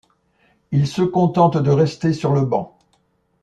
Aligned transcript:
Il 0.71 0.87
se 0.87 1.03
contente 1.03 1.57
de 1.57 1.69
rester 1.69 2.11
sur 2.11 2.33
le 2.33 2.41
banc. 2.43 2.75